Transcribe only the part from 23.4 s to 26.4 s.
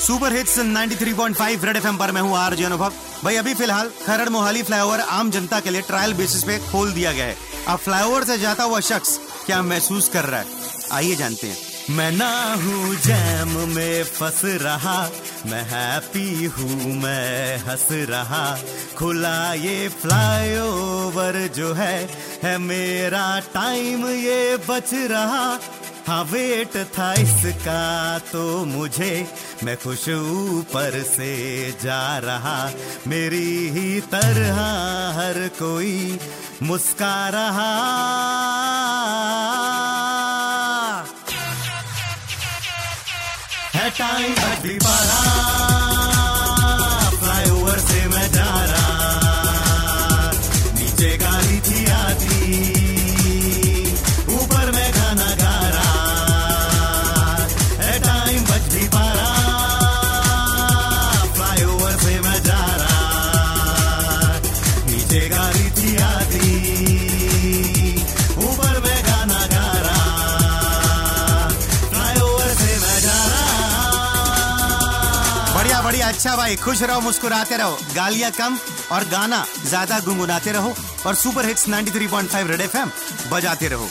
Time ये बच रहा। हाँ